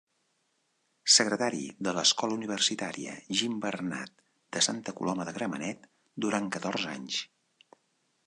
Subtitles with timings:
[1.15, 4.15] Secretari de l'Escola Universitària Gimbernat
[4.57, 5.85] de Santa Coloma de Gramenet,
[6.27, 7.21] durant catorze anys.